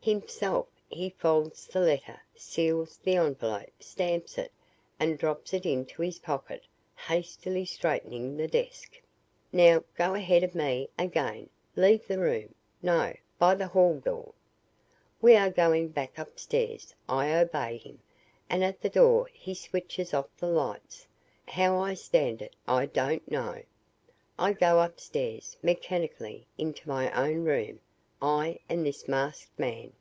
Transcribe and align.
Himself 0.00 0.68
he 0.88 1.10
folds 1.10 1.66
the 1.66 1.80
letter, 1.80 2.18
seals 2.34 2.96
the 2.96 3.16
envelope, 3.16 3.70
stamps 3.78 4.38
it, 4.38 4.50
and 4.98 5.18
drops 5.18 5.52
it 5.52 5.66
into 5.66 6.00
his 6.00 6.18
pocket, 6.20 6.64
hastily 6.96 7.66
straightening 7.66 8.34
the 8.38 8.48
desk. 8.48 8.98
"'Now, 9.52 9.84
go 9.98 10.14
ahead 10.14 10.42
of 10.44 10.54
me 10.54 10.88
again. 10.98 11.50
Leave 11.76 12.06
the 12.08 12.18
room 12.18 12.54
no, 12.80 13.12
by 13.38 13.54
the 13.54 13.66
hall 13.66 14.00
door. 14.00 14.32
We 15.20 15.36
are 15.36 15.50
going 15.50 15.88
back 15.88 16.16
upstairs.' 16.16 16.94
I 17.06 17.34
obey 17.34 17.76
him, 17.76 17.98
and 18.48 18.64
at 18.64 18.80
the 18.80 18.88
door 18.88 19.28
he 19.34 19.52
switches 19.52 20.14
off 20.14 20.34
the 20.38 20.46
lights. 20.48 21.06
How 21.48 21.78
I 21.78 21.92
stand 21.92 22.40
it, 22.40 22.56
I 22.66 22.86
don't 22.86 23.30
know. 23.30 23.62
I 24.38 24.54
go 24.54 24.80
upstairs, 24.80 25.58
mechanically, 25.62 26.46
into 26.56 26.88
my 26.88 27.12
own 27.12 27.44
room 27.44 27.80
I 28.22 28.58
and 28.70 28.84
this 28.86 29.06
masked 29.06 29.56
man. 29.60 29.92